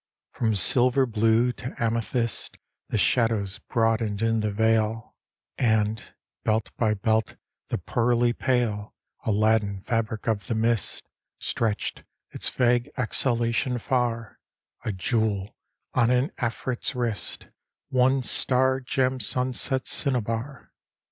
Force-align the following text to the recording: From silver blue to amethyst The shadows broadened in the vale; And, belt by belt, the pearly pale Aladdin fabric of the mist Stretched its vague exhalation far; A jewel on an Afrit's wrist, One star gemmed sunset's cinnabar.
From 0.31 0.55
silver 0.55 1.05
blue 1.05 1.51
to 1.51 1.75
amethyst 1.77 2.57
The 2.89 2.97
shadows 2.97 3.59
broadened 3.59 4.23
in 4.23 4.39
the 4.39 4.49
vale; 4.51 5.15
And, 5.59 6.15
belt 6.43 6.71
by 6.75 6.95
belt, 6.95 7.35
the 7.67 7.77
pearly 7.77 8.33
pale 8.33 8.95
Aladdin 9.27 9.79
fabric 9.79 10.25
of 10.27 10.47
the 10.47 10.55
mist 10.55 11.03
Stretched 11.37 12.03
its 12.31 12.49
vague 12.49 12.89
exhalation 12.97 13.77
far; 13.77 14.39
A 14.83 14.91
jewel 14.91 15.55
on 15.93 16.09
an 16.09 16.31
Afrit's 16.39 16.95
wrist, 16.95 17.49
One 17.89 18.23
star 18.23 18.79
gemmed 18.79 19.21
sunset's 19.21 19.91
cinnabar. 19.93 20.71